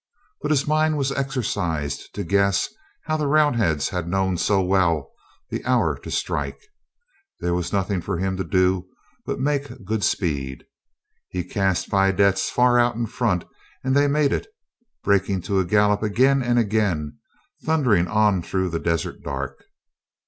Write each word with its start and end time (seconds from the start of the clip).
But 0.41 0.49
his 0.49 0.65
mind 0.65 0.97
was 0.97 1.11
exercised 1.11 2.15
to 2.15 2.25
g^ess 2.25 2.69
how 3.03 3.17
the 3.17 3.27
Round 3.27 3.55
heads 3.57 3.89
had 3.89 4.07
known 4.09 4.35
so 4.35 4.59
well 4.59 5.11
the 5.51 5.63
hour 5.63 5.95
to 5.95 6.09
strike. 6.09 6.57
There 7.39 7.53
was 7.53 7.71
nothing 7.71 8.01
for 8.01 8.17
him 8.17 8.35
to 8.37 8.43
do 8.43 8.87
but 9.27 9.39
make 9.39 9.85
good 9.85 10.03
speed. 10.03 10.63
He 11.29 11.41
AT 11.41 11.49
BABLOCKHITHE 11.53 11.85
253 11.91 12.17
cast 12.17 12.17
vedettes 12.17 12.49
far 12.49 12.79
out 12.79 12.95
in 12.95 13.05
front, 13.05 13.45
and 13.83 13.95
they 13.95 14.07
made 14.07 14.33
it, 14.33 14.47
breaking 15.03 15.43
to 15.43 15.59
a 15.59 15.65
gallop 15.65 16.01
again 16.01 16.41
and 16.41 16.57
again, 16.57 17.19
thundering 17.63 18.07
on 18.07 18.41
through 18.41 18.69
the 18.69 18.79
desert 18.79 19.21
dark. 19.21 19.65